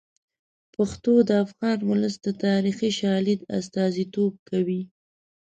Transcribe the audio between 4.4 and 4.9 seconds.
کوي.